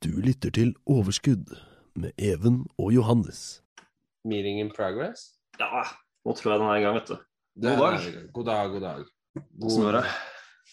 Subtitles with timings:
[0.00, 1.50] Du lytter til Overskudd
[2.00, 3.60] med Even og Johannes.
[4.24, 5.26] Meeting in progress?
[5.60, 5.82] Ja,
[6.24, 7.16] nå tror jeg den er i gang, vet du.
[7.60, 8.28] God er- dag.
[8.32, 9.02] God dag, god dag.
[9.60, 10.04] Hvordan går det?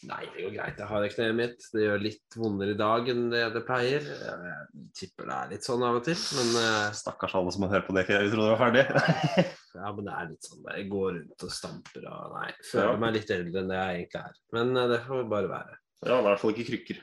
[0.08, 0.77] Nei, det går greit.
[0.77, 1.66] Jeg har kneet mitt.
[1.73, 4.04] Det gjør litt vondere i dag enn det det pleier.
[4.05, 7.73] Jeg tipper det er litt sånn av og til, men eh, Stakkars alle som har
[7.76, 8.85] hørt på det vi trodde det var ferdig.
[9.77, 10.63] Ja, men det er litt sånn.
[10.73, 12.98] Jeg går rundt og stamper og Nei, føler Ja.
[12.98, 14.40] meg litt eldre enn det jeg egentlig er.
[14.55, 15.76] Men eh, det får bare være.
[16.02, 17.02] ja, det er i hvert fall ikke krykker.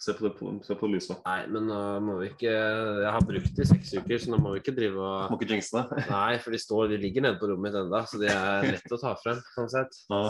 [0.00, 1.18] Se på, det, se på lyset.
[1.26, 4.38] Nei, men nå må vi ikke Jeg har brukt det i seks uker, så nå
[4.40, 6.04] må vi ikke drive og Må ikke jinxe det.
[6.14, 8.96] Nei, for de står De ligger nede på rommet mitt ennå, så de er lett
[8.96, 9.42] å ta frem.
[9.58, 9.98] sånn sett.
[10.08, 10.22] Ja,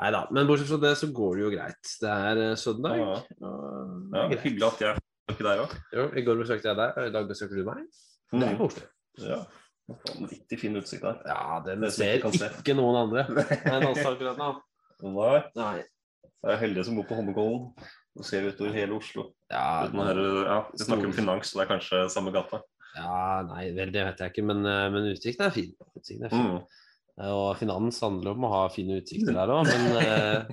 [0.00, 0.22] Nei da.
[0.32, 1.92] Men bortsett fra det, så går det jo greit.
[2.00, 2.96] Det er eh, søndag.
[2.96, 3.10] ja.
[3.44, 3.52] ja.
[4.14, 5.76] det ja er hyggelig at jeg besøker deg òg.
[5.98, 7.84] Jo, I går besøkte jeg deg, og i dag besøker du meg.
[8.32, 8.88] Det er koselig.
[9.26, 9.40] Ja.
[9.90, 11.20] Vanvittig fin utsikt der.
[11.28, 12.48] Ja, den Det ser ikke se.
[12.62, 13.26] ikke noen andre
[13.74, 14.50] enn oss akkurat nå.
[15.12, 15.76] Nei, Nei.
[15.82, 17.68] jeg er heldig som bor på Holmenkollen
[18.18, 19.28] og ser utover hele Oslo.
[19.50, 22.60] Ja, Uten høre- ja, vi snakker om finans, så det er kanskje samme gata.
[22.96, 25.72] ja, nei, vel, det vet jeg ikke, men, eh, men utsikten er fin.
[25.96, 26.46] Utsikten er fin.
[26.50, 26.62] Mm.
[27.30, 30.44] Og finans handler om å ha fine utsikter der òg, men eh,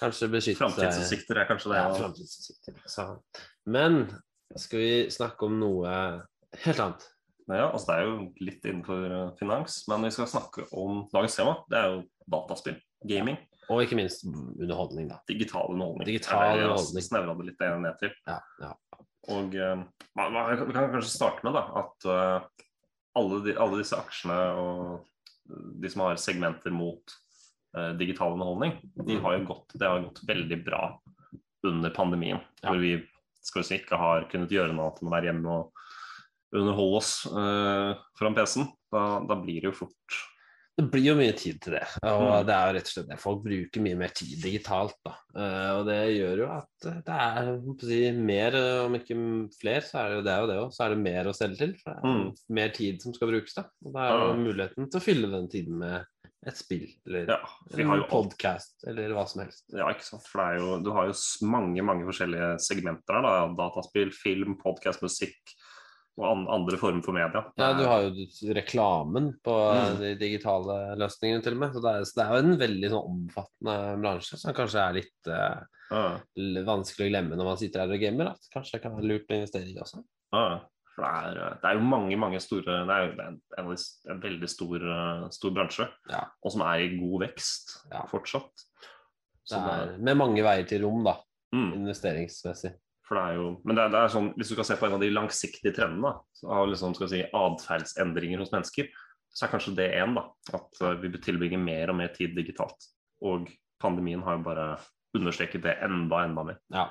[0.00, 1.82] kanskje beskytte Framtidsutsikter er kanskje det.
[1.82, 2.78] Ja, Ja.
[2.86, 3.06] Så.
[3.66, 4.06] Men
[4.56, 5.92] skal vi snakke om noe
[6.64, 7.06] helt annet?
[7.48, 11.36] Ja, altså Det er jo litt innenfor eh, finans, men vi skal snakke om dagens
[11.38, 11.58] tema.
[11.70, 12.00] Det er jo
[12.32, 12.80] dataspill.
[13.06, 13.36] Gaming.
[13.72, 15.18] Og ikke minst underholdning, da.
[15.28, 16.06] Digital underholdning.
[16.06, 17.06] Digital er jeg underholdning.
[17.08, 18.12] Snevra det litt ned til.
[18.30, 18.72] Ja, ja.
[19.34, 19.80] Og uh,
[20.14, 22.66] hva- Vi kan kanskje starte med da, at uh,
[23.18, 27.16] alle, de, alle disse aksjene og de som har segmenter mot
[27.76, 28.76] uh, digital underholdning,
[29.06, 30.82] de har jo gått, det har gått veldig bra
[31.66, 32.38] under pandemien.
[32.62, 32.70] Ja.
[32.70, 32.94] Hvor vi
[33.46, 35.84] skal si, ikke har kunnet gjøre noe annet enn å være hjemme og
[36.56, 38.70] underholde oss uh, foran PC-en.
[38.94, 40.20] Da, da blir det jo fort
[40.76, 41.84] Det blir jo mye tid til det.
[42.04, 42.46] Og Mm.
[42.46, 43.18] det er jo rett og slett det.
[43.22, 44.94] Folk bruker mye mer tid digitalt.
[45.06, 45.14] da.
[45.34, 47.48] Eh, og det gjør jo at det er
[47.80, 48.52] si, mer,
[48.84, 49.16] om ikke
[49.58, 51.56] flere, så er det jo det, og det også, så er det mer å selge
[51.56, 51.72] til.
[51.80, 52.34] For det er Mm.
[52.50, 53.54] mer tid som skal brukes.
[53.54, 53.64] da.
[53.86, 56.04] Og da er jo muligheten til å fylle den tiden med
[56.46, 57.38] et spill eller Ja,
[57.78, 59.64] en podkast eller hva som helst.
[59.72, 60.22] Ja, ikke sant.
[60.28, 61.14] For det er jo, du har jo
[61.46, 63.22] mange mange forskjellige segmenter her.
[63.22, 65.34] da, Dataspill, film, podkast, musikk
[66.16, 67.42] og andre former for media.
[67.60, 69.98] Ja, du har jo reklamen på Mm.
[70.00, 71.74] de digitale løsningene til og med.
[71.74, 74.96] Så det er, så det er jo en veldig sånn omfattende bransje som kanskje er
[74.96, 75.60] litt uh,
[75.92, 76.16] uh.
[76.64, 78.32] vanskelig å glemme når man sitter her og gamer.
[78.32, 80.00] At kanskje det kan være lurt å investere i også.
[80.34, 80.56] Uh.
[80.96, 83.66] Det er, det er jo mange mange store Det er jo en, en,
[84.14, 86.22] en veldig stor, eh, stor bransje, Ja.
[86.40, 88.06] og som er i god vekst Ja.
[88.08, 88.64] fortsatt.
[89.52, 91.18] Er, med mange veier til rom, da,
[91.52, 92.72] mm, investeringsmessig.
[93.06, 94.88] For det er jo, men det er, det er sånn, hvis du kan se på
[94.88, 96.10] en av de langsiktige trendene
[96.42, 98.90] av liksom, skal si, atferdsendringer hos mennesker,
[99.36, 100.16] så er kanskje det én.
[100.56, 102.88] At eh, vi tilbringer mer og mer tid digitalt.
[103.26, 103.46] Og
[103.82, 104.66] pandemien har jo bare
[105.16, 106.58] understreket det enda, enda mer.
[106.74, 106.88] Ja.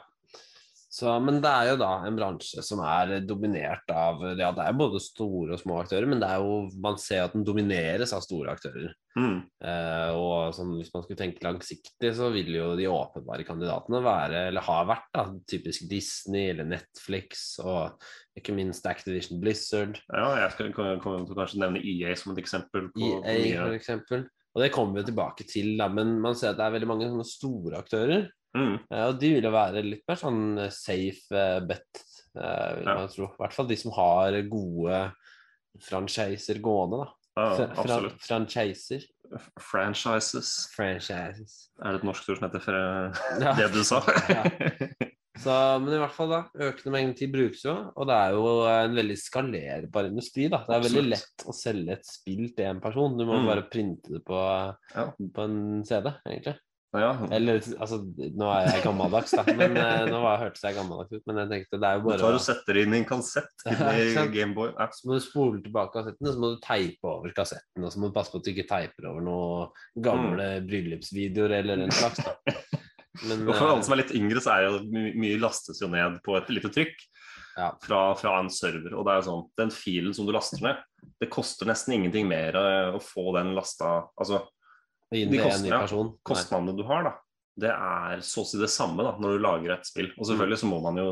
[0.95, 4.77] Så, men det er jo da en bransje som er dominert av Ja, det er
[4.79, 8.23] både store og små aktører, men det er jo, man ser at den domineres av
[8.23, 8.93] store aktører.
[9.19, 9.41] Mm.
[9.43, 14.45] Eh, og sånn, hvis man skulle tenke langsiktig, så vil jo de åpenbare kandidatene være,
[14.53, 17.99] eller har vært, da, typisk Disney eller Netflix og
[18.39, 19.99] ikke minst Activision Blizzard.
[20.07, 22.87] Ja, jeg skal kom til å kanskje nevne EA som et eksempel.
[22.95, 24.25] på EA for eksempel.
[24.55, 27.11] Og det kommer vi tilbake til, da, men man ser at det er veldig mange
[27.11, 28.29] sånne store aktører.
[28.55, 28.75] Mm.
[28.91, 32.03] eh, Og de vil jo være litt mer sånn eh, safe eh, bet,
[32.35, 32.95] vil Ja.
[33.01, 33.29] man tro.
[33.31, 35.03] I hvert fall de som har gode
[35.85, 37.11] franchiser gående, da.
[37.35, 39.03] ja, Fra- fra- franchiser.
[39.59, 40.49] Franchises.
[40.75, 41.55] Franchises.
[41.83, 42.81] Er det et norsk ord som heter fra
[43.43, 43.53] Ja.
[43.57, 44.01] det du sa?
[44.29, 44.43] Ja.
[45.35, 45.51] Så,
[45.83, 46.37] men i hvert fall da,
[46.69, 50.45] økende mengde tid brukes jo, og det er jo en veldig skalerbar industri.
[50.51, 50.61] da.
[50.63, 53.17] Det er veldig lett å selge et spill til en person.
[53.19, 53.49] Du må Mm.
[53.49, 54.39] bare printe det på,
[54.95, 55.11] Ja.
[55.19, 56.55] på en CD, egentlig.
[57.01, 57.11] Ja.
[57.35, 59.43] Eller altså, nå er jeg gammeldags, da.
[59.57, 61.23] Men eh, nå var, hørtes jeg gammeldags ut.
[61.29, 64.27] Men jeg tenkte det er jo bare Du tar og setter inn en kassett inni?
[64.35, 64.71] Gameboy.
[64.77, 64.87] Ja.
[64.95, 67.85] Så må du spole tilbake kassetten, og så må du teipe over kassetten.
[67.87, 70.67] Og så må du passe på at du ikke teiper over noen gamle Mm.
[70.69, 72.21] bryllupsvideoer eller den slags.
[72.23, 72.35] Da.
[73.25, 75.79] Men, Og for alle eh, som er litt yngre, så er jo my mye lastes
[75.81, 76.95] jo ned på et lite trykk
[77.55, 77.69] Ja.
[77.81, 78.91] fra, fra en server.
[78.99, 80.81] Og det er jo sånn, den filen som du laster ned,
[81.21, 84.41] det koster nesten ingenting mer eh, å få den lasta Altså
[85.23, 85.39] de.
[85.71, 86.17] Nei.
[86.27, 87.13] kostnadene du har, da.
[87.55, 90.11] det er så å si det samme da, når du lager et spill.
[90.19, 91.07] Og selvfølgelig så må man jo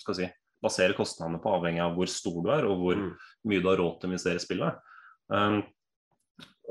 [0.00, 0.28] skal si,
[0.64, 3.10] basere kostnadene på avhengig av hvor stor du er, og hvor Mm.
[3.50, 4.78] mye du har råd til å investere i spillet.
[5.28, 5.58] Um,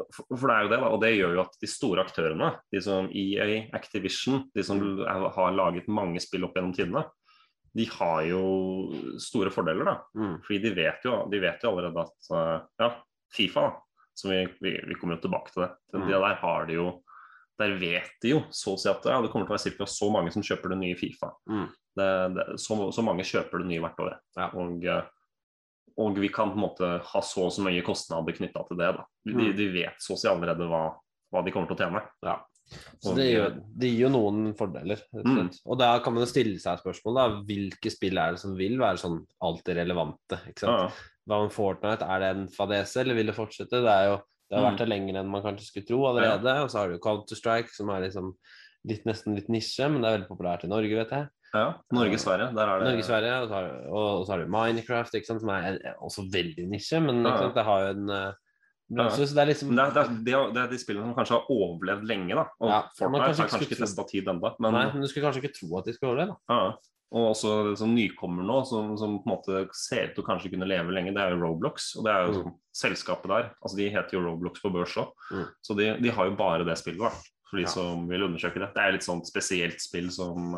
[0.09, 2.47] for, for det er jo det, da, og det gjør jo at de store aktørene,
[2.73, 7.05] de som EA, Activision, de som er, har laget mange spill opp gjennom tidene,
[7.73, 8.41] de har jo
[9.21, 9.95] store fordeler, da.
[10.17, 10.35] Mm.
[10.45, 12.89] Fordi de vet jo, de vet jo allerede at uh, ja,
[13.33, 16.67] Fifa, da, som vi, vi, vi kommer jo tilbake til det, Den tida der har
[16.69, 16.87] de jo
[17.59, 19.85] Der vet de jo så å si at ja, det kommer til å være ca.
[19.89, 21.29] så mange som kjøper det nye Fifa.
[21.49, 21.67] Mm.
[21.93, 24.15] Det, det, så, så mange kjøper det nye hvert år.
[24.39, 24.47] Ja.
[24.57, 24.87] Og,
[26.01, 28.89] og vi kan på en måte ha så og så mye kostnader knytta til det.
[28.97, 29.53] De, Mm.
[29.55, 30.81] de vet så å si allerede hva,
[31.31, 32.01] hva de kommer til å tjene.
[32.25, 32.39] Ja.
[32.97, 33.47] Så Og, det gir, jo,
[33.83, 35.01] det gir jo noen fordeler.
[35.13, 35.51] Mm.
[35.69, 37.25] Og da kan man jo stille seg spørsmål, da.
[37.45, 40.41] Hvilke spill er det som vil være sånn alltid relevante?
[40.49, 40.89] Ikke sant?
[40.89, 42.03] Ja, Hva med Fortnite?
[42.09, 43.79] Er det en fadese, eller vil det fortsette?
[43.83, 44.17] Det, er jo,
[44.49, 44.67] det har Mm.
[44.71, 46.57] vært det lenger enn man kanskje skulle tro allerede.
[46.63, 48.33] Og så har du Counter-Strike, som er liksom
[48.85, 51.29] litt, nesten litt nisje, men det er veldig populært i Norge, vet jeg.
[51.53, 51.73] ja.
[51.93, 55.15] Norge-Sverige, der er det Norge, Sverige, og så har, og, og så har du Minecraft,
[55.25, 55.41] sant?
[55.41, 57.55] som er er også veldig nisje, men sant?
[57.55, 58.23] det har jo en ja.
[58.93, 61.47] bransje, det er liksom det, er, det, er, det, er, de spillene som kanskje har
[61.55, 62.35] overlevd lenge.
[62.35, 64.51] da Og Ja, Fortnite kanskje har kanskje ikke testa tid ennå.
[64.59, 66.57] Men, Nei, men du skulle kanskje ikke tro at de skulle overleve, da.
[66.59, 66.73] ja.
[67.13, 70.49] Og også som nykommer nå, som, som på en måte ser ut til å kanskje
[70.49, 71.91] kunne leve lenge, det er jo Roblox.
[71.99, 72.39] Og det er jo Mm.
[72.41, 73.51] sånn, selskapet der.
[73.61, 75.11] altså De heter jo Roblox på børs òg.
[75.31, 75.45] Mm.
[75.61, 77.11] Så de, de har jo bare det spillet, da.
[77.49, 77.69] For de Ja.
[77.69, 78.71] som vil undersøke det.
[78.73, 80.55] Det er litt sånn spesielt spill som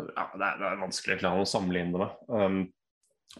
[0.00, 2.12] ja, det, er, det er vanskelig å sammenligne det med.
[2.32, 2.60] Um,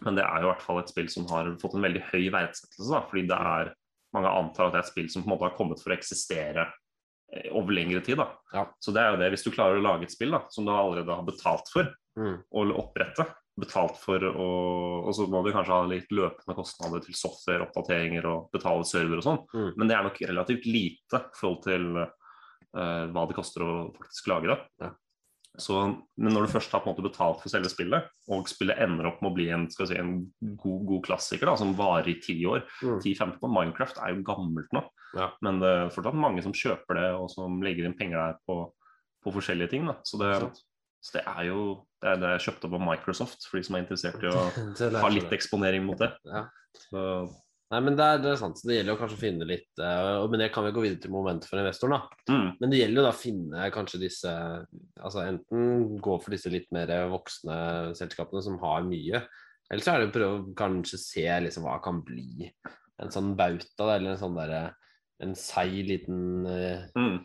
[0.05, 2.29] men det er jo i hvert fall et spill som har fått en veldig høy
[2.31, 2.91] verdsettelse.
[2.93, 3.73] Da, fordi det er
[4.13, 5.97] mange antar at det er et spill som på en måte har kommet for å
[5.97, 6.67] eksistere
[7.33, 8.21] eh, over lengre tid.
[8.21, 8.29] Da.
[8.53, 8.67] Ja.
[8.79, 10.71] Så det er jo det, hvis du klarer å lage et spill da, som du
[10.71, 12.41] allerede har betalt for Mm.
[12.53, 13.25] å opprette,
[13.59, 14.47] betalt for å
[15.07, 19.17] Og så må du kanskje ha litt løpende kostnader til software, oppdateringer og betale server
[19.17, 19.73] og sånn, Mm.
[19.77, 24.27] men det er nok relativt lite i forhold til uh, hva det koster å faktisk
[24.31, 24.59] lage det.
[24.81, 24.91] Ja.
[25.59, 25.75] Så,
[26.17, 29.09] men når du først har på en måte betalt for selve spillet, og spillet ender
[29.09, 32.37] opp med å bli en, si, en god, god klassiker da, som varer i ti
[32.47, 33.01] år Mm.
[33.03, 35.31] 10-15 år Minecraft er jo gammelt nå, Ja.
[35.41, 38.71] men det er fortsatt mange som kjøper det, og som legger inn penger der på,
[39.25, 39.85] på forskjellige ting.
[39.87, 39.95] Da.
[40.07, 40.31] Så, det.
[41.01, 41.61] Så det er jo
[42.01, 44.99] det er, det er kjøpt opp av Microsoft, for de som er interessert i å
[45.03, 46.11] ha litt eksponering mot det.
[46.29, 46.47] Ja.
[47.71, 48.59] Nei, men det er, det er sant.
[48.67, 51.13] Det gjelder jo kanskje å finne litt uh, Men det kan vi gå videre til
[51.13, 52.17] momentet for investoren, da.
[52.27, 54.33] mm, Men det gjelder jo da å finne kanskje disse
[54.99, 57.55] Altså enten gå for disse litt mer voksne
[57.95, 59.23] selskapene som har mye,
[59.71, 62.49] eller så er det å prøve å kanskje se liksom hva kan bli
[63.01, 64.63] en sånn bauta, eller en sånn derre
[65.23, 67.15] en seig liten uh, mm.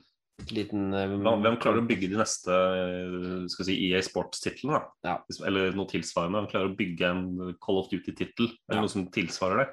[0.53, 4.83] Liten eh, Hvem, hvem klarer å bygge de neste eh, skal si, EA Sports-titlene?
[5.07, 5.17] Ja.
[5.49, 6.43] Eller noe tilsvarende.
[6.43, 8.85] Hvem klarer å bygge en Call of Duty-tittel, eller Ja.
[8.85, 9.69] noe som tilsvarer det?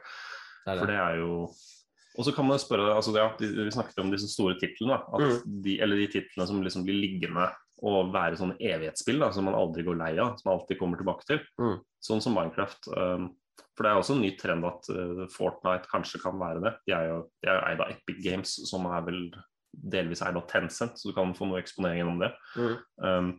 [0.65, 0.94] det er For det.
[0.95, 1.33] det er jo
[2.15, 5.00] Og så kan man spørre altså ja, Vi snakket om disse store titlene.
[5.01, 5.62] At Mm.
[5.63, 7.50] de, eller de titlene som liksom blir liggende
[7.83, 10.95] og være sånne evighetsspill da, som man aldri går lei av, som man alltid kommer
[10.95, 11.39] tilbake til.
[11.59, 11.80] Mm.
[12.00, 12.88] Sånn som Minecraft.
[12.95, 13.25] Um,
[13.75, 16.71] for det er også en ny trend at uh, Fortnite kanskje kan være det.
[16.88, 19.19] De er jo, de er jo eid av Epic Games, som er vel
[19.73, 22.31] delvis er da Tencent, så du kan få noe eksponering gjennom det.
[22.55, 22.75] Mm.
[23.03, 23.33] Um,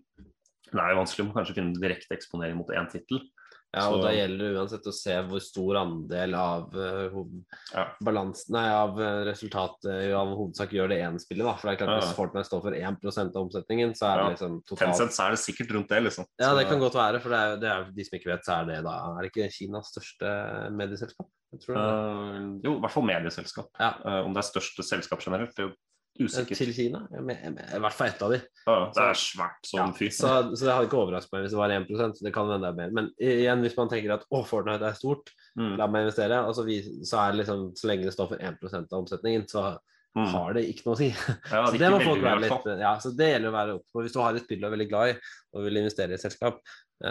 [0.75, 3.23] det er jo vanskelig å kanskje finne direkte eksponering mot én tittel.
[3.75, 7.25] Ja, og så- da gjelder det uansett å se hvor stor andel av uh,
[7.73, 7.89] Ja.
[8.01, 11.57] balansen Nei, av eh, resultatet av hovedsak gjør det ene spillet, da.
[11.57, 12.07] For det er klart Ja.
[12.07, 15.31] hvis Fortnite står for 1% av omsetningen, så er det liksom totalt Tencent så er
[15.31, 16.27] det sikkert rundt det, liksom.
[16.39, 18.61] Ja, det kan godt være, for det er, det er de som ikke vet, så
[18.61, 21.27] er det da Er det ikke Kinas største medieselskap?
[21.53, 21.83] Jeg tror det.
[21.83, 23.69] Uh, jo, i hvert fall medieselskap.
[23.81, 23.91] Ja.
[24.05, 25.75] Uh, om det er største selskap generelt, det
[26.21, 26.61] usikkert.
[26.61, 27.05] Til Kina?
[27.11, 28.41] I hvert fall ett av de.
[28.67, 30.13] Ja, det er svært Ja, fyr.
[30.15, 32.63] så, så det hadde ikke overrasket meg hvis det var 1 så det kan hende
[32.65, 32.95] det er mer.
[33.01, 36.55] Men igjen, hvis man tenker at å, Fortnite er stort, Mm, la meg investere, og
[36.57, 39.63] så, vis, så er det liksom Så lenge det står for 1 av omsetningen, så
[40.19, 40.25] mm.
[40.33, 41.11] har det ikke noe å si.
[41.15, 43.77] Ja, Så det det er må folk være litt Ja, så det gjelder å være
[43.79, 44.03] oppe på.
[44.03, 45.15] Hvis du har et spill du er veldig glad i,
[45.55, 46.59] og vil investere i et selskap,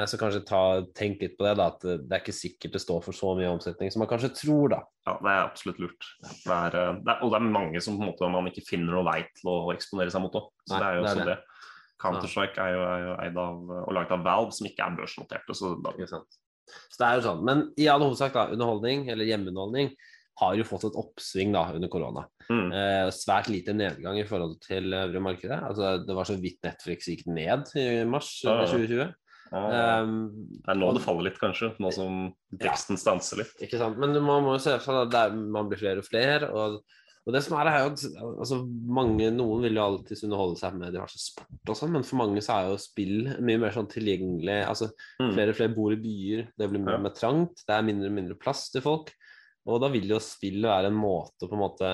[0.09, 0.59] så kanskje ta,
[0.95, 1.67] tenk litt på det, da.
[1.73, 4.71] At det er ikke sikkert det står for så mye omsetning som man kanskje tror,
[4.73, 4.79] da.
[5.05, 6.07] Ja, det er absolutt lurt.
[6.23, 8.65] Det er, uh, det er, og det er mange som på en måte man ikke
[8.65, 10.47] finner noe vei til å eksponere seg mot òg.
[10.63, 11.27] Så Nei, det er jo også det.
[11.33, 11.67] det.
[12.03, 15.55] Counter-Strike er er jo eid av og laget av Valve, som ikke er børsnoterte.
[15.55, 15.75] Så?
[15.77, 17.45] Så det er jo sånn.
[17.47, 19.93] Men i all hovedsak, da, underholdning, eller hjemmeunderholdning,
[20.41, 22.25] har jo fått et oppsving da under korona.
[22.49, 25.59] mm, Eh, svært lite nedgang i forhold til øvrige markedet.
[25.61, 28.65] Altså, det var så vidt Netflix gikk ned i mars Ja, ja.
[28.65, 29.13] 2020.
[29.53, 30.17] ja, Um,
[30.65, 31.71] det er nå det faller litt, kanskje.
[31.83, 32.25] Nå som
[32.57, 33.53] teksten stanser litt.
[33.61, 33.99] Ikke sant?
[34.01, 36.49] Men man må jo se for seg at man blir flere og flere.
[36.49, 36.79] Og,
[37.23, 40.91] og det som er, er at altså, mange, Noen vil jo alltid underholde seg med
[40.95, 44.57] diverse sport og sånn, men for mange så er jo spill mye mer sånn tilgjengelig.
[44.67, 44.89] altså
[45.21, 45.29] Mm.
[45.37, 47.03] Flere og flere bor i byer, det blir mer Ja.
[47.05, 49.13] mer trangt, det er mindre og mindre plass til folk.
[49.69, 51.91] Og da vil jo spill være en måte å på en måte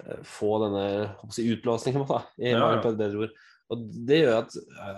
[0.00, 0.86] eh, få denne
[1.30, 2.80] si, utblåsningen på, da, i Ja, ja.
[2.82, 3.36] på et bedre ord.
[3.68, 4.54] Og det gjør at,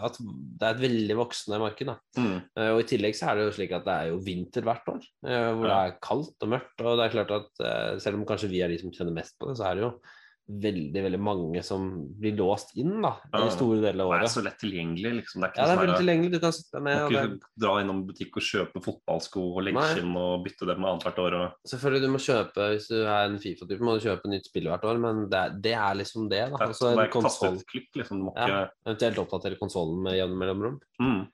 [0.07, 1.91] at det er et veldig voksende marked.
[2.19, 2.37] Mm.
[2.55, 4.93] Uh, Og i tillegg så er det jo slik at det er jo vinter hvert
[4.93, 6.85] år, uh, hvor det er kaldt og mørkt.
[6.85, 9.35] Og det er klart at uh, selv om kanskje vi er de som kjenner mest
[9.41, 9.93] på det, så er det jo
[10.61, 11.85] veldig, veldig mange som
[12.19, 13.47] blir låst inn da, Ja.
[13.47, 14.25] i store deler av året.
[14.25, 15.13] Det er så lett tilgjengelig.
[15.21, 15.41] liksom.
[15.41, 16.31] Det er ikke Ja, det er sånn veldig tilgjengelig.
[16.33, 19.63] Du kan sitte deg Du må det ikke dra innom butikk og kjøpe fotballsko og
[19.69, 21.33] leggskinn og bytte dem annethvert år.
[21.41, 21.53] Og...
[21.67, 24.85] Selvfølgelig, du må kjøpe, hvis du er en Fifa-type, må du kjøpe nytt spill hvert
[24.85, 26.43] år, men det, er- det er liksom det.
[26.51, 26.57] da.
[26.57, 28.19] Det er, Altså, det en er ikke konsol, klikk, liksom.
[28.19, 28.69] Du må Ja.
[28.87, 30.81] eventuelt oppdatere konsollen med jevne mellomrom.
[31.01, 31.29] mm.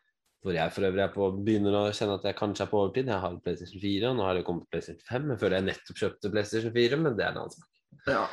[0.47, 3.07] Hvor jeg for øvrig er på, begynner å kjenne at jeg kanskje er på overtid.
[3.11, 5.31] Jeg har PlayStation 4, og nå har det kommet PlayStation 5.
[5.31, 7.67] Jeg føler jeg nettopp kjøpte PlayStation 4, men det er en annen sak.
[8.07, 8.27] Ja.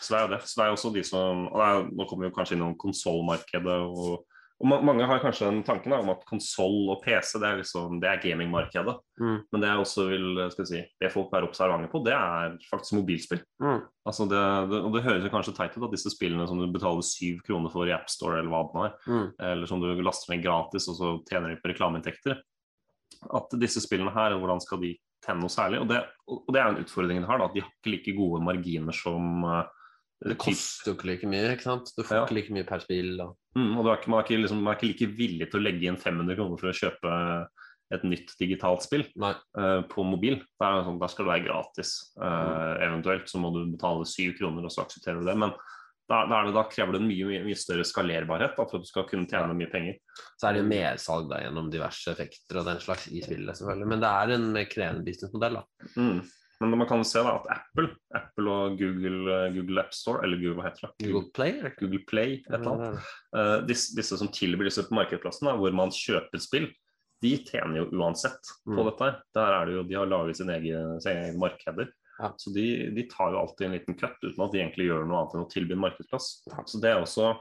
[0.00, 0.42] Så det er jo det.
[0.48, 2.76] Så det er også de som og det er, Nå kommer vi jo kanskje innom
[2.80, 3.76] konsollmarkedet.
[3.88, 4.22] Og,
[4.62, 7.58] og ma- mange har kanskje den tanken da, om at konsoll og PC det er,
[7.62, 8.94] liksom, det er gamingmarkedet.
[9.20, 9.38] Mm.
[9.50, 12.54] Men det jeg også vil skal jeg si, be folk være observante på, det er
[12.70, 13.42] faktisk mobilspill.
[13.64, 13.80] Mm.
[14.06, 16.68] Altså det, det, og det høres jo kanskje teit ut at disse spillene som du
[16.74, 19.26] betaler syv kroner for i AppStore eller hva det nå er, Mm.
[19.50, 22.38] eller som du laster ned gratis og så tjener de på reklameinntekter.
[23.34, 25.80] At disse spillene her, hvordan skal de tjene noe særlig?
[25.82, 27.94] Og det, og det er jo en utfordring de har, da, at de har ikke
[27.94, 29.64] like gode marginer som uh,
[30.24, 31.90] Det koster jo ikke like mye, ikke sant?
[31.96, 32.24] Du får Ja.
[32.24, 33.12] ikke like mye per spill.
[33.20, 33.34] Og...
[33.58, 35.60] Mm, og du er ikke, man, er ikke, liksom, man er ikke like villig til
[35.60, 37.14] å legge inn 500 kroner for å kjøpe
[37.92, 40.38] et nytt digitalt spill eh, på mobil.
[40.60, 41.94] Da, er sånn, der, skal det være gratis.
[42.16, 45.36] Eh, eventuelt så må du betale syv kroner, og så aksepterer du det.
[45.40, 45.52] Men
[46.10, 48.76] da, da, er det, da krever det en mye, mye, mye større skalerbarhet da, for
[48.78, 49.98] at du skal kunne tjene mye penger.
[50.36, 53.88] Så er det mersalg da, gjennom diverse effekter og den slags i spillet, selvfølgelig.
[53.94, 55.92] Men det er en krevende businessmodell, da.
[55.96, 56.18] Mm.
[56.62, 60.60] Men man kan se da at Apple, Apple og Google, eh, Google AppStore, eller Google,
[60.60, 61.08] hva heter det?
[61.08, 61.74] Google Play, eller?
[61.80, 63.10] Google Play, et eller annet.
[63.34, 66.68] Uh, disse, disse som tilbyr disse på markedsplassen, da, hvor man kjøper spill,
[67.24, 68.86] de tjener jo uansett på Mm.
[68.90, 69.10] dette.
[69.34, 71.88] Der er det jo, De har laget sine egne, sine egne markeder.
[72.20, 72.34] Ja.
[72.38, 75.22] Så de, de tar jo alltid en liten cut uten at de egentlig gjør noe
[75.22, 76.30] annet enn å tilby en markedsplass.
[76.70, 77.32] Så det er også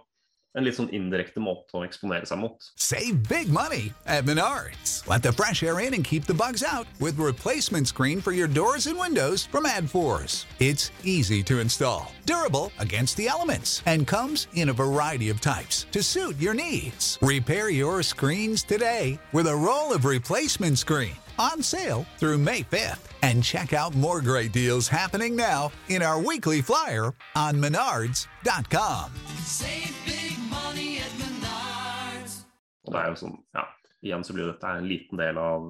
[0.53, 2.67] en litt sånn indirekte måte å eksponere seg mot.
[2.77, 5.01] Save big money at Menards.
[5.09, 8.47] Let the fresh air in and keep the bugs out with replacement screen for your
[8.47, 10.45] doors and windows from AdForce.
[10.59, 15.87] It's easy to install, durable against the elements, and comes in a variety of types
[15.91, 17.17] to suit your needs.
[17.21, 23.09] Repair your screens today with a roll of replacement screen on sale through May 5th.
[23.21, 29.11] And check out more great deals happening now in our weekly flyer on menards.com.
[29.43, 32.45] Save big money at Menards.
[32.85, 33.67] Og det er jo sånn, ja,
[34.03, 35.69] Igjen så blir dette en liten del av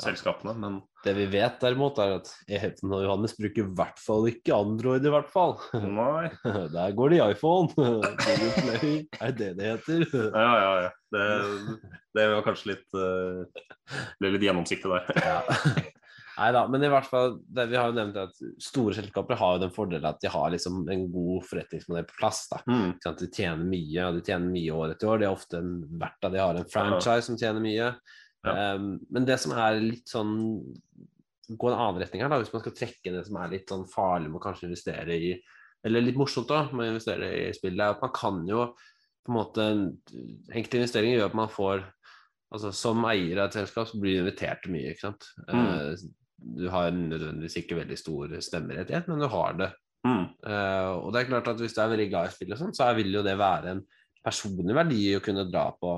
[0.00, 4.28] selskapene, men Det vi vet derimot, er at Even og Johannes bruker i hvert fall
[4.30, 5.56] ikke Android, i hvert fall.
[5.74, 6.30] nei.
[6.76, 7.68] Der går det i iPhone.
[7.76, 10.06] Google Play, er det det heter?
[10.14, 10.92] Ja, ja, ja.
[11.12, 11.24] Det,
[12.16, 13.42] det var kanskje litt uh,
[14.22, 15.10] Ble litt gjennomsiktig der.
[15.32, 15.90] Ja.
[16.32, 19.58] Nei da, men i hvert fall, det, vi har jo nevnt at store selskaper har
[19.58, 22.46] jo den fordelen at de har liksom en god forretningsmodell på plass.
[22.48, 22.62] da.
[22.64, 22.94] Mm.
[23.04, 25.20] De tjener mye, og de tjener mye år etter år.
[25.20, 27.90] Det er ofte en av de har en franchise som tjener mye.
[28.42, 28.74] Ja.
[28.74, 30.32] Um, men det som er litt sånn
[31.52, 33.82] Gå en annen retning her, da, hvis man skal trekke det som er litt sånn
[33.90, 35.32] farlig med å kanskje investere i
[35.84, 38.68] Eller litt morsomt da, med å investere i spillet er at man kan jo
[39.22, 41.84] på en måte Enkelte investeringer gjør at man får
[42.52, 45.28] Altså Som eier av et selskap så blir du invitert til mye, ikke sant.
[45.48, 45.62] Mm.
[45.62, 46.02] Eh,
[46.58, 49.68] du har nødvendigvis ikke veldig stor stemmerettighet, men du har det.
[50.04, 50.26] Mm.
[50.42, 52.76] Uh, og det er klart at hvis du er veldig glad i spill, og sånt,
[52.76, 53.80] så vil jo det være en
[54.20, 55.94] personlig verdi å kunne dra på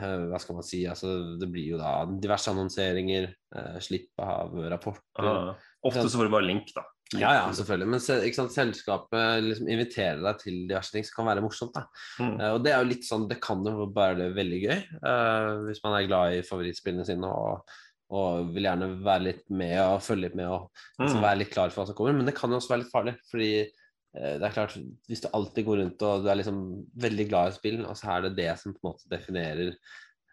[0.00, 5.26] hva skal man si, altså Det blir jo da diverse annonseringer, uh, slipp av rapporter.
[5.26, 5.56] Ja.
[5.88, 6.84] Ofte så får du bare link, da.
[7.16, 7.88] Ja, ja, selvfølgelig.
[7.88, 11.76] Men sant, selskapet liksom inviterer deg til diverse ting som kan være morsomt.
[12.20, 12.34] Mm.
[12.36, 15.80] Uh, og det er jo litt sånn, det kan jo være veldig gøy uh, hvis
[15.86, 17.78] man er glad i favorittspillene sine og,
[18.12, 20.68] og vil gjerne være litt med og følge litt med og
[21.00, 22.18] liksom være litt klar for hva som kommer.
[22.18, 23.77] Men det kan jo også være litt farlig, fordi eh,
[24.14, 24.74] det er klart,
[25.08, 26.60] hvis du alltid går rundt og du er liksom
[26.96, 29.74] veldig glad i spill, og så er det det som på en måte definerer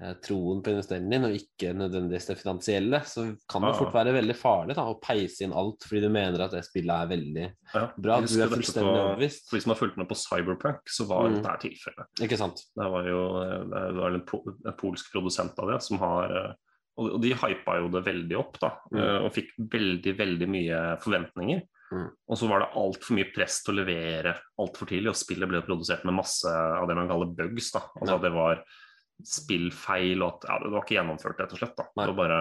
[0.01, 4.13] eh, troen på investeringen din, og ikke nødvendigvis det finansielle, så kan det fort være
[4.15, 7.45] veldig farlig da, å peise inn alt fordi du mener at det spillet er veldig
[7.75, 7.85] Ja.
[7.97, 8.17] bra.
[8.23, 9.47] Du er fullstendig overbevist.
[9.49, 11.37] For de som har fulgt med på Cyberpunk, så var Mm.
[11.43, 12.07] dette tilfellet.
[12.27, 12.63] Ikke sant?
[12.75, 13.21] Det var jo
[13.71, 16.53] det var en, po en polsk produsent av det som har eh,
[16.97, 18.69] Og de hypa jo det veldig opp, da.
[18.93, 18.99] Mm.
[19.03, 21.61] eh, Og fikk veldig, veldig mye forventninger.
[21.93, 22.07] Mm.
[22.29, 25.61] Og så var det altfor mye press til å levere altfor tidlig, og spillet ble
[25.65, 27.71] produsert med masse av det man kaller bugs.
[27.75, 27.83] da.
[28.01, 28.21] Altså Ja.
[28.25, 28.63] det var
[29.23, 31.75] spillfeil, og at ja, det var ikke gjennomført, rett og slett.
[31.77, 31.85] da.
[31.95, 32.39] Det var bare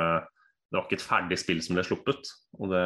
[0.74, 2.84] det var ikke et ferdig spill som ble sluppet, og det,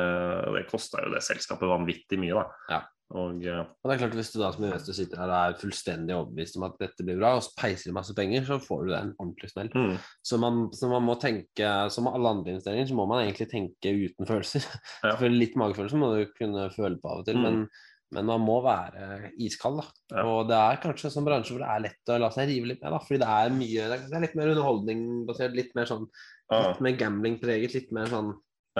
[0.58, 2.34] det kosta jo det selskapet vanvittig mye.
[2.36, 2.44] da.
[2.68, 2.80] Ja.
[3.16, 5.58] Og eh, Og det er klart Hvis du da som investor sitter her og er
[5.62, 8.82] fullstendig overbevist om at dette blir bra, og så peiser de masse penger, så får
[8.84, 9.70] du deg en ordentlig smell.
[9.72, 9.94] mm,
[10.28, 13.94] Så man, så man må tenke, som alle andre investeringer, så må man egentlig tenke
[13.96, 14.66] uten følelser.
[15.04, 15.14] Ja.
[15.14, 17.42] Selvfølgelig litt magefølelse må du kunne føle på av og til, Mm.
[17.48, 17.68] men
[18.10, 20.16] Men man må være iskald, da.
[20.16, 20.22] Ja.
[20.24, 22.70] Og det er kanskje en sånn bransje hvor det er lett å la seg rive
[22.70, 22.98] litt med, da.
[23.04, 26.06] Fordi det er mye Det er litt mer underholdningbasert, litt mer sånn
[26.50, 28.30] Litt mer gambling-preget, litt mer sånn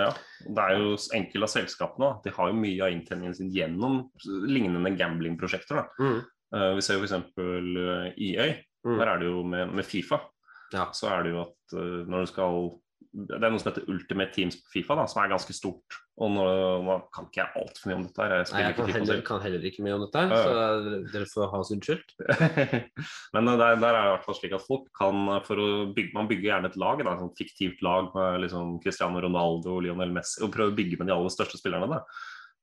[0.07, 0.15] Ja,
[0.47, 2.11] det er jo enkelte av selskapene.
[2.25, 4.01] De har jo mye av inntjeningen sin gjennom
[4.49, 5.87] lignende gamblingprosjekter.
[6.01, 6.19] mm.
[6.49, 7.13] Uh, vi ser jo f.eks.
[8.17, 8.53] IØY.
[8.87, 8.95] Mm.
[8.97, 10.17] Der er det jo med, med Fifa.
[10.73, 10.87] Ja.
[10.97, 12.63] Så er det jo at uh, når du skal
[13.09, 15.97] Det er noe som heter Ultimate Teams på Fifa, da, som er ganske stort.
[16.19, 16.45] Og nå,
[16.85, 18.27] nå kan ikke jeg altfor mye om dette.
[18.29, 21.01] Jeg Nei, jeg kan Fifa heller, kan heller ikke mye om dette, Ja, så dere-
[21.15, 22.15] dere får ha oss unnskyldt.
[23.35, 25.63] Men eh, der, der er det i hvert fall slik at folk kan eh, for
[25.63, 29.23] å bygge, Man bygger gjerne et lag, da, et sånt fiktivt lag med liksom Cristiano
[29.25, 31.89] Ronaldo og Lionel Messi, og prøver å bygge med de aller største spillerne.
[31.89, 32.03] Da.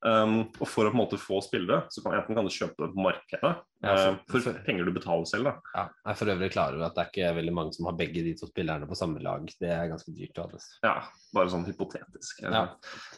[0.04, 2.78] Um, og for å på en måte få spillere, så kan enten kan du kjøpe
[2.84, 3.42] det på markedet
[3.82, 5.46] Ja, eh, for- for for- penger du betaler selv.
[5.46, 5.54] da.
[5.74, 7.94] Ja, jeg er for øvrig klar over at det er ikke veldig mange som har
[7.98, 9.46] begge de to spillerne på samme lag.
[9.60, 10.38] Det er ganske dyrt.
[10.44, 10.68] Alles.
[10.84, 12.44] Ja, bare sånn hypotetisk.
[12.44, 12.52] eh.
[12.52, 12.68] Ja.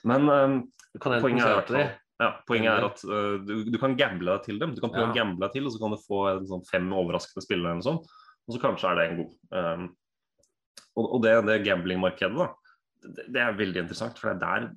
[0.06, 1.92] Men um, poenget er, fall-
[2.22, 4.74] ja, poenget er at uh, du, du kan gamble deg til dem.
[4.74, 6.88] Du kan prøve å gamble deg til, og så kan du få en sånn fem
[6.94, 8.08] overraskende spillere eller noe sånt.
[8.48, 9.34] Og så kanskje er det en god.
[9.52, 9.96] Um,
[10.96, 12.54] og, og det, det gamblingmarkedet, da,
[13.12, 14.18] det, det er veldig interessant.
[14.18, 14.72] For det er der,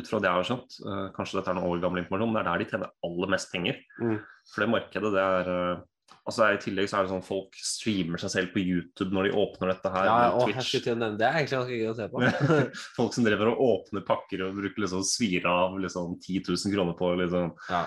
[0.00, 2.42] ut fra det jeg har skjønt, uh, kanskje dette er noen år gammel informasjon, det
[2.42, 3.78] er der de tjener aller mest penger.
[4.00, 4.18] Mm.
[4.50, 5.86] For det markedet, det er uh,
[6.28, 9.30] Altså I tillegg så er det sånn folk streamer seg selv på YouTube når de
[9.40, 10.04] åpner dette her.
[10.06, 10.74] Ja, og Twitch.
[10.90, 11.26] å nevne det.
[11.26, 12.22] er egentlig ganske gøy å se på.
[12.98, 16.96] Folk som driver og åpner pakker og bruker liksom svir av liksom 10 000 kroner
[16.98, 17.80] på liksom Ja.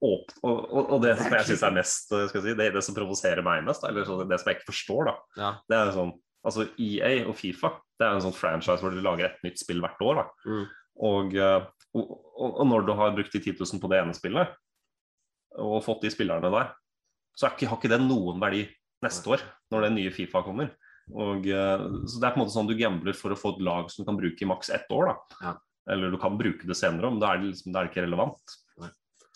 [0.00, 3.44] og, og, og det som jeg syns er mest eh, si, det, det som provoserer
[3.46, 5.50] meg mest, eller så, det som jeg ikke forstår, da, Ja.
[5.68, 9.28] det er sånn Altså EA og Fifa det er en sånn franchise hvor de lager
[9.30, 10.18] et nytt spill hvert år.
[10.22, 10.64] da Mm.
[11.00, 14.16] Og, eh, og, og, og når du har brukt de 10 000 på det ene
[14.16, 14.54] spillet,
[15.62, 16.72] og fått de spillerne der,
[17.34, 18.64] så ikke, har ikke det noen verdi
[19.04, 19.42] neste år,
[19.74, 20.72] når den nye Fifa kommer.
[21.12, 23.64] Og, eh, så Det er på en måte sånn du gambler for å få et
[23.66, 25.12] lag som du kan bruke i maks ett år.
[25.42, 25.56] Ja.
[25.90, 28.06] Eller du kan bruke det senere, men da er det, liksom, da er det ikke
[28.06, 28.56] relevant.
[28.80, 28.88] Nei.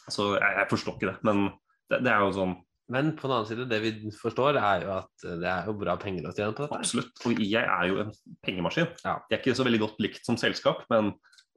[0.08, 1.18] Så jeg, jeg forstår ikke det.
[1.28, 1.44] Men
[1.90, 2.56] det, det er jo sånn
[2.88, 5.98] Men på den annen side, det vi forstår, er jo at det er jo bra
[6.00, 6.78] penger å tjene på dette.
[6.78, 7.12] absolutt.
[7.28, 8.88] Og jeg er jo en pengemaskin.
[9.02, 9.18] Ja.
[9.28, 11.12] De er ikke så veldig godt likt som selskap, men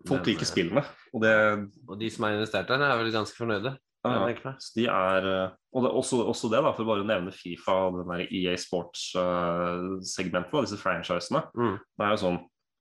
[0.08, 0.84] folk liker eh, spillene.
[1.14, 1.34] Og det,
[1.90, 3.76] Og de som er investert der, er vel ganske fornøyde.
[4.02, 7.76] Ja, de er eh, Og det, også, også det, da, for bare å nevne Fifa
[7.92, 11.44] og den der EA Sports-segmentet, disse franchisene.
[11.54, 11.76] Mm.
[11.78, 12.40] Det er jo sånn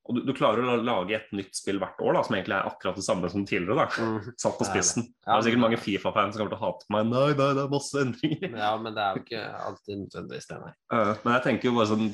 [0.09, 2.67] Og du, du klarer å lage et nytt spill hvert år da, som egentlig er
[2.71, 3.85] akkurat det samme som tidligere.
[3.85, 4.33] da, Mm.
[4.41, 4.73] Satt på er det.
[4.73, 5.03] spissen.
[5.13, 7.07] Det er sikkert mange Fifa-fans som kommer til å hate meg.
[7.13, 8.57] Nei, nei, det er masse endringer.
[8.65, 10.73] Ja, men det er jo ikke alltid nødvendigvis det, nei.
[10.91, 12.09] Uh, Men jeg tenker jo bare sånn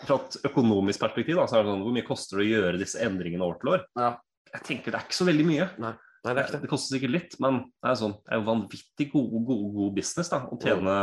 [0.00, 2.80] fra et økonomisk perspektiv, da, så er det sånn Hvor mye koster det å gjøre
[2.82, 3.84] disse endringene år til år?
[4.00, 4.10] Ja.
[4.52, 5.66] Jeg tenker det er ikke så veldig mye.
[5.82, 5.92] Nei,
[6.24, 6.70] det er ikke Det det.
[6.70, 10.28] koster sikkert litt, men det er, sånn, det er jo vanvittig god, god, god business
[10.32, 10.94] da, å tjene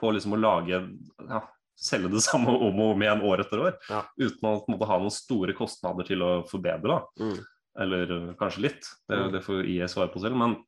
[0.00, 0.78] på liksom å lage
[1.28, 1.40] ja,
[1.82, 3.78] Selge det samme om og om igjen år etter år.
[3.90, 4.02] Ja.
[4.20, 7.00] Uten å måte, ha noen store kostnader til å forbedre.
[7.18, 7.38] Mm.
[7.82, 8.86] Eller øh, kanskje litt.
[9.08, 9.32] Det, Mm.
[9.32, 10.36] det får IA svare på selv.
[10.38, 10.58] Men,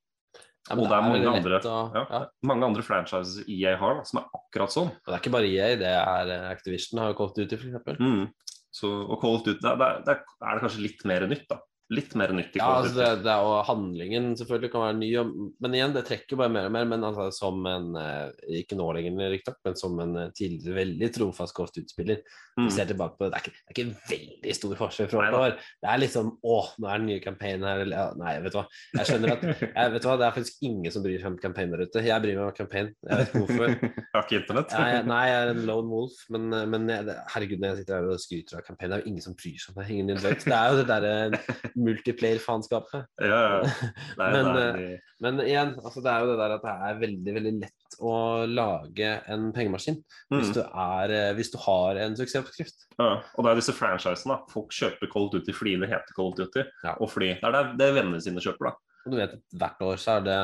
[0.64, 4.22] Ja, men og det er mange andre, å- mange andre franchises IA har da, som
[4.22, 4.88] er akkurat sånn.
[4.88, 7.56] Og det er ikke bare IA, det er eh, Activision har jo Call ut Duty,
[7.60, 7.98] for eksempel.
[8.00, 8.24] Mm.
[8.72, 11.60] Så, og Colt Duty, der, der, der er det kanskje litt mer nytt, da.
[11.92, 12.56] Litt mer nyttig.
[12.62, 16.06] Ja, altså det, det er, og handlingen selvfølgelig kan være ny, og, men igjen, det
[16.08, 16.86] trekker bare mer og mer.
[16.88, 18.30] Men altså, som en eh,
[18.62, 22.22] Ikke nå lenger, riktignok, men som en eh, tidligere veldig trofast Duty-spiller.
[22.56, 22.70] Mm.
[22.70, 25.24] Ser tilbake på det, det er ikke, det er ikke veldig stor forskjell fra år
[25.34, 28.34] Nei til Det er liksom Å, nå er det nye campaign her, eller ja, Nei,
[28.44, 28.62] vet du hva.
[28.94, 31.38] Jeg skjønner at jeg, vet du hva, Det er faktisk ingen som bryr seg om
[31.42, 32.04] campaign der ute.
[32.06, 32.92] Jeg bryr meg om campaign.
[33.02, 33.74] Jeg vet ikke hvorfor.
[34.14, 34.74] Jeg har ikke internett.
[34.78, 38.10] Jeg, nei, jeg er en lone wolf, men, men jeg, herregud, når jeg sitter her
[38.12, 39.86] og skryter av campaign, det er jo ingen som bryr seg om det.
[39.90, 40.44] Ingen vet.
[40.46, 41.40] Det er jo det derre
[41.76, 43.06] multiplayer-faenskapet.
[43.20, 43.72] Ja, ja.
[44.18, 44.62] Men, nei,
[44.94, 47.96] eh, Men igjen, altså det er jo det der at det er veldig veldig lett
[48.02, 48.14] å
[48.50, 50.00] lage en pengemaskin
[50.32, 50.54] hvis, Mm.
[50.56, 52.86] du er, eh, hvis du har en suksessoppskrift.
[52.98, 54.34] Ja, og det er disse franchisene.
[54.34, 54.40] da.
[54.52, 56.64] Folk kjøper Cold Duty fordi det heter Cold Duty.
[56.84, 56.96] Ja.
[57.00, 58.74] Og fordi det er det, det vennene sine kjøper, da.
[59.06, 60.40] Og du vet at hvert år så er det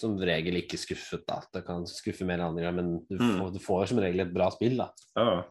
[0.00, 1.40] som regel ikke skuffet, da.
[1.52, 3.38] Det kan skuffe mer andre ganger, men du Mm.
[3.40, 4.88] får, du får som regel et bra spill, da.
[5.16, 5.42] Ja.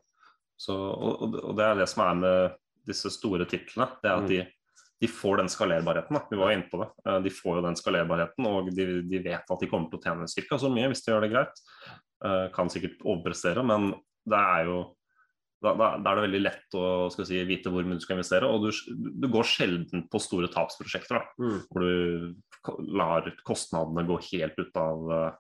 [0.60, 3.88] Så, og, og- og det er det som er med disse store titlene.
[4.02, 4.28] Det er at Mm.
[4.28, 4.47] de,
[4.99, 6.12] de får den skalerbarheten.
[6.17, 6.21] Da.
[6.31, 6.89] Vi var inne på det.
[7.07, 10.03] Eh, De får jo den skalerbarheten, og de, de vet at de kommer til å
[10.03, 10.57] tjene ca.
[10.59, 11.62] så mye hvis de gjør det greit.
[12.25, 13.93] Eh, Kan sikkert overprestere, men
[14.27, 14.79] det er jo
[15.62, 18.47] da, da, da er det veldig lett å si, vite hvor mye du skal investere.
[18.47, 18.71] Og du,
[19.19, 21.25] du går sjelden på store tapsprosjekter.
[21.39, 21.57] Mm.
[21.71, 22.35] hvor du
[22.91, 25.31] lar kostnadene gå helt ut av eh,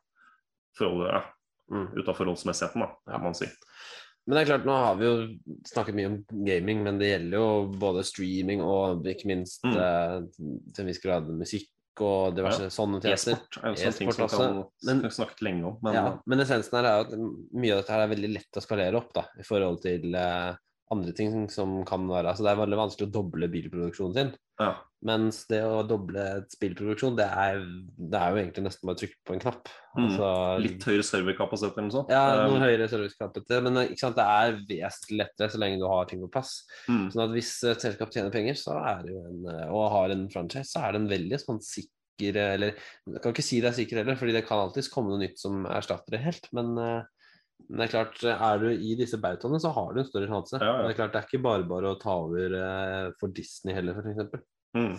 [0.79, 1.25] forhold, ja,
[1.69, 1.83] Mm.
[1.99, 3.45] ut av forholdsmessigheten, da, kan man si.
[4.27, 5.13] Men det er klart, nå har vi jo
[5.65, 7.47] snakket mye om gaming, men det gjelder jo
[7.81, 9.75] både streaming og ikke minst Mm.
[9.75, 10.21] eh,
[10.73, 13.39] til en viss grad musikk og diverse sånne tjenester.
[13.73, 15.77] E-sport kan også, men- snakket lenge om.
[15.83, 18.55] Men ja, men essensen her er jo at mye av dette her er veldig lett
[18.55, 20.55] å skalere opp da, i forhold til eh,
[20.93, 24.31] andre ting som kan være Altså det er veldig vanskelig å doble bilproduksjonen sin.
[24.59, 24.71] Ja.
[25.05, 27.61] Mens det å doble et spillproduksjon, det er,
[27.95, 29.69] det er jo egentlig nesten bare å trykke på en knapp.
[29.95, 30.01] Mm.
[30.03, 30.31] Altså,
[30.65, 32.11] Litt høyere serverkapasitet eller noe sånt.
[32.11, 33.63] ja, Um, noe høyere serverkapasitet.
[33.63, 36.57] men sant, det er vesentlig lettere så lenge du har ting på plass.
[36.89, 37.05] mm.
[37.13, 40.25] Sånn at hvis et selskap tjener penger, så er det jo en, og har en
[40.33, 42.73] franchise, så er det en veldig sånn sikker Eller
[43.07, 45.39] jeg kan ikke si det er sikker heller, fordi det kan alltids komme noe nytt
[45.39, 46.49] som erstatter det helt.
[46.51, 47.07] Men, eh,
[47.67, 50.57] men det er klart, er du i disse bautaene, så har du en større sjanse.
[50.61, 50.83] Ja, ja.
[50.87, 53.97] Det er klart, det er ikke bare bare å ta over eh, for Disney heller,
[53.99, 54.41] for eksempel.
[54.77, 54.95] Mm.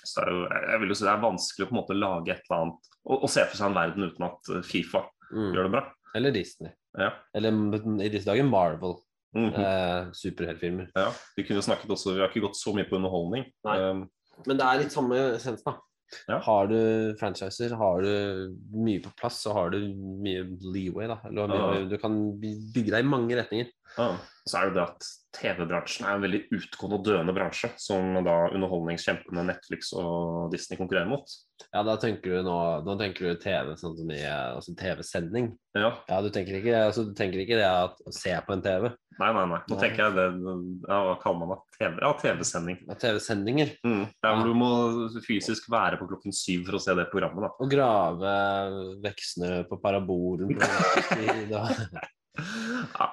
[0.00, 2.44] Så jo, jeg vil jo si det er vanskelig å på en måte lage et
[2.48, 5.52] eller annet og, og se for seg en verden uten at eh, Fifa Mm.
[5.54, 5.80] gjør det bra.
[6.18, 6.72] Eller Disney.
[6.98, 7.12] Ja.
[7.38, 7.54] Eller
[8.02, 8.96] i disse dager Marvel.
[9.38, 9.52] Mhm.
[9.54, 10.88] Eh, superheltfilmer.
[10.98, 11.12] ja.
[11.36, 13.44] Vi kunne snakket også, vi har ikke gått så mye på underholdning.
[13.62, 14.08] Um,
[14.48, 15.76] Men det er litt samme essens, da.
[16.28, 16.38] Ja.
[16.42, 16.78] Har du
[17.20, 21.20] franchiser, har du mye på plass, så har du mye leeway, da.
[21.28, 21.84] Eller, Ja.
[21.90, 23.70] Du kan bygge deg i mange retninger.
[23.98, 24.10] Ja.
[24.48, 28.36] Så er det det at TV-bransjen er en veldig utgående og døende bransje, som da
[28.56, 31.28] underholdningskjempene Netflix og Disney konkurrerer mot.
[31.68, 35.52] Ja, da tenker du nå, nå tenker du TV sånn som i altså TV-sending.
[35.76, 35.92] Ja.
[36.08, 38.88] Ja, du tenker ikke, altså, du tenker ikke det at å se på en TV.
[39.20, 39.60] Nei, nei, nei.
[39.68, 39.80] Nå Nei.
[39.84, 40.26] tenker jeg det
[40.88, 41.60] ja, Hva kaller man det?
[41.76, 42.80] TV, ja, TV-sending.
[42.88, 43.74] Ja, TV-sendinger.
[43.86, 44.02] Mm.
[44.24, 44.32] Ja.
[44.34, 44.72] hvor du må
[45.28, 47.52] fysisk være på klokken syv for å se det programmet, da.
[47.60, 48.34] Å grave
[49.04, 50.64] veksene på parabolen på
[51.60, 52.08] og-
[52.40, 53.12] Ja.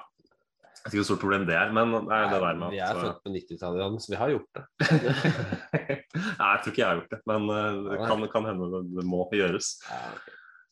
[0.88, 2.78] Jeg vet ikke hvor stort problem det er, men det er det der med Vi
[2.80, 4.64] er født på 90-tallet, Jan, så vi har gjort det.
[6.38, 8.80] Nei, jeg tror ikke jeg har gjort det, men eh, det kan, kan hende det,
[8.98, 9.72] det må gjøres.
[9.88, 9.98] Ja.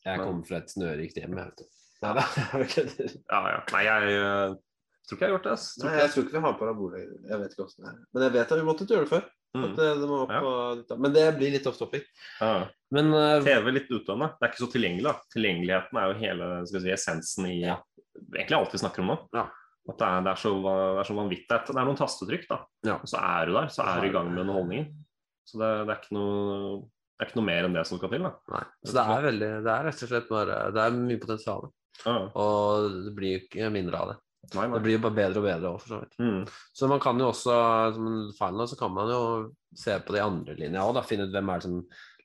[0.07, 1.66] Jeg Men- kommer fra et snørikt hjem, jeg vet du.
[2.05, 2.24] Nei da.
[3.33, 3.61] Ja, ja.
[3.72, 4.57] Nei, jeg uh,
[5.09, 5.55] tror ikke jeg har gjort det.
[5.57, 5.64] ass.
[5.76, 7.16] Tror Nei, ikke jeg tror ikke vi har parabol lenger.
[7.31, 7.98] Jeg vet ikke hvordan det er.
[8.12, 9.24] Men jeg vet at vi måtte gjøre det før.
[9.57, 9.62] Mm.
[9.64, 10.40] At det, det må opp Ja.
[10.44, 12.07] på, men det blir litt off topic.
[12.42, 12.50] Ja.
[12.92, 14.29] Men uh, TV litt utdøende.
[14.37, 15.07] Det er ikke så tilgjengelig.
[15.09, 15.14] da.
[15.35, 17.79] Tilgjengeligheten er jo hele skal si, essensen i Ja.
[18.37, 19.18] egentlig alt vi snakker om nå.
[19.88, 21.46] At det er, det, er så, det er så vanvittig.
[21.49, 22.59] Det er- Det noen tastetrykk, da.
[22.88, 22.96] Ja.
[22.99, 23.68] Og så er du der.
[23.70, 24.92] Så er du i gang med underholdningen.
[25.46, 28.11] Så det, det, er ikke noe, det er ikke noe mer enn det som skal
[28.11, 28.27] til.
[28.27, 28.33] da.
[28.51, 28.64] nei.
[28.85, 31.68] Så det er veldig Det er rett og slett bare Det er mye potensial.
[32.05, 32.16] Ja.
[32.35, 34.16] Og det blir jo ikke mindre av det.
[34.55, 36.18] Nei, Det blir jo bare bedre og bedre òg, for så vidt.
[36.22, 36.42] Mm.
[36.77, 37.55] Så man kan jo også,
[37.96, 39.22] som en final, så kan man jo
[39.75, 41.81] se på de andre linja òg, finne ut hvem er det som,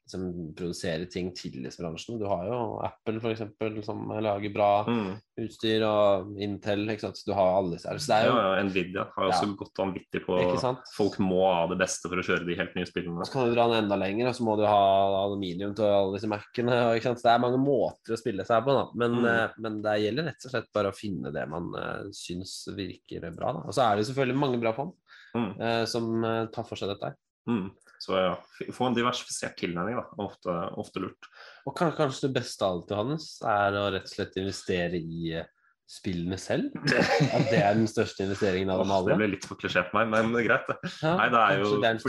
[0.08, 2.18] som produserer ting til disse bransjen.
[2.20, 5.16] Du har jo Apple, for eksempel, som lager bra Mm.
[5.40, 7.16] utstyr, og Intel, ikke sant.
[7.18, 7.96] Så du har alle disse her.
[7.98, 9.56] Så det er jo Ja, ja, Nvidia har jo også Ja.
[9.56, 10.76] gått vanvittig på?
[10.98, 13.26] Folk må ha det beste for å kjøre de helt nye spillene.
[13.26, 16.18] Så kan du dra den enda lenger, og så må du ha aluminium til alle
[16.18, 17.00] disse Mac-ene.
[17.02, 18.90] Så det er mange måter å spille seg på, da.
[18.96, 19.26] Men, Mm.
[19.26, 23.22] eh, men det gjelder rett og slett bare å finne det man uh, syns virker
[23.36, 23.54] bra.
[23.54, 23.60] Da.
[23.68, 24.94] Og så er det selvfølgelig mange bra fond
[25.36, 25.62] Mm.
[25.62, 27.16] uh, som uh, tar for seg dette.
[27.48, 27.72] Mm.
[28.02, 28.34] Så ja,
[28.74, 30.24] få en diversifisert tilnærming, da.
[30.24, 31.28] Ofte, ofte lurt.
[31.70, 35.50] Og kanskje det beste av alt, Johannes, er å rett og slett investere i eh,
[35.86, 36.74] spillene selv?
[37.36, 39.14] At det er den største investeringen av dem alle?
[39.14, 40.80] det ble litt for klisjé for meg, men det greit, det.
[41.04, 42.00] Ja, Nei, det er jo det er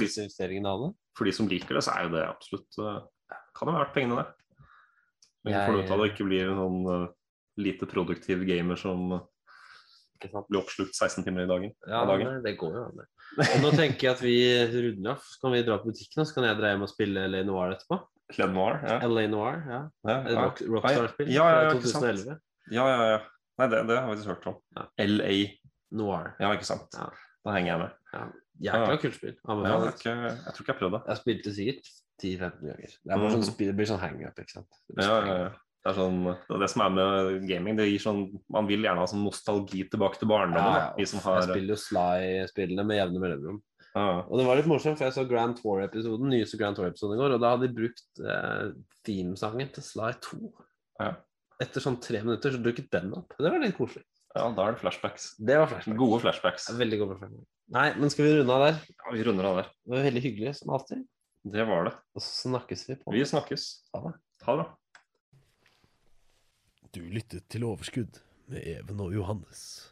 [0.62, 0.92] av alle?
[1.18, 3.02] For de som liker det, så er jo det absolutt uh,
[3.52, 4.64] Kan jo være verdt pengene, det.
[5.44, 7.06] Men Jeg- får du ut av det ikke blir en sånn uh,
[7.60, 9.10] lite produktiv gamer som
[10.22, 11.76] blir oppslukt 16 timer i dagen.
[11.84, 12.38] Ja, dagen.
[12.38, 13.02] det, det går jo an.
[13.02, 13.08] det.
[13.38, 14.36] Og Nå tenker jeg at vi
[14.74, 15.22] runder av.
[15.24, 17.42] Så kan vi dra på butikken, og så kan jeg dra hjem og spille LA
[17.48, 17.98] Noir etterpå.
[18.38, 18.98] LA Noir, ja.
[19.08, 19.80] LA Noir, ja.
[20.08, 20.36] Ja, ja.
[20.38, 22.06] Rock, Rockstar-spill Ja, ja, ja, fra ikke sant.
[22.06, 22.38] 2011.
[22.76, 23.18] ja, ja, ja.
[23.60, 24.60] Nei, det, det har vi ikke hørt om.
[24.76, 24.86] Ja.
[25.08, 25.34] LA.
[26.02, 26.30] Noir.
[26.40, 26.96] Ja, ikke sant.
[26.96, 27.10] Ja.
[27.42, 28.38] Da henger jeg med.
[28.62, 29.34] Jækla kult spill.
[29.34, 31.02] Ja, jeg, jeg tror ikke jeg har prøvd det.
[31.08, 31.92] Jeg spilte sikkert
[32.22, 32.94] 10-15 ganger.
[33.02, 34.80] Det bare sånn det blir sånn hang-up, ikke sant.
[34.96, 35.52] Ja, ja, ja.
[35.82, 37.74] Det er sånn, det, er det som er med gaming.
[37.78, 38.20] det gir sånn,
[38.54, 40.76] Man vil gjerne ha sånn nostalgi tilbake til barndommen.
[40.78, 40.94] Ja, ja.
[40.94, 43.58] De som Jeg spiller jo Sly-spillene med jevne mellomrom.
[43.96, 44.04] ja.
[44.28, 47.34] Og det var litt morsomt, for jeg så Grand Tour-episoden nyeste Grand Tour-episoden i går,
[47.34, 48.70] og da hadde de brukt eh,
[49.08, 50.40] themesangen til Sly 2.
[51.02, 51.10] Ja.
[51.62, 53.34] Etter sånn tre minutter så dukket den opp.
[53.38, 54.06] Det var litt koselig.
[54.36, 55.32] ja, da er det flashbacks.
[55.38, 55.98] Det var flashbacks.
[55.98, 56.68] Gode flashbacks.
[56.78, 57.48] Veldig gode flashbacks.
[57.72, 58.78] Nei, men skal vi runde av der?
[58.94, 59.68] Ja, vi runder av der.
[59.82, 61.02] Det var veldig hyggelig som alltid.
[61.52, 61.92] Det var det.
[62.14, 63.66] Og så snakkes vi på Vi snakkes.
[63.96, 64.12] Ha det.
[64.46, 64.66] Ha det.
[66.92, 68.18] Du lyttet til Overskudd
[68.52, 69.91] med Even og Johannes.